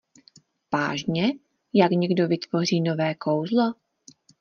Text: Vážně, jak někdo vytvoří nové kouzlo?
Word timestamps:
Vážně, 0.73 1.31
jak 1.73 1.91
někdo 1.91 2.27
vytvoří 2.27 2.81
nové 2.81 3.15
kouzlo? 3.15 3.73